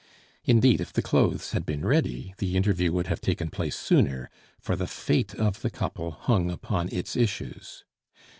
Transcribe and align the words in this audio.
Indeed, 0.45 0.81
if 0.81 0.91
the 0.91 1.03
clothes 1.03 1.51
had 1.51 1.63
been 1.63 1.85
ready, 1.85 2.33
the 2.39 2.57
interview 2.57 2.91
would 2.91 3.05
have 3.05 3.21
taken 3.21 3.51
place 3.51 3.75
sooner, 3.77 4.31
for 4.59 4.75
the 4.75 4.87
fate 4.87 5.35
of 5.35 5.61
the 5.61 5.69
couple 5.69 6.09
hung 6.09 6.49
upon 6.49 6.89
its 6.91 7.15
issues. 7.15 7.85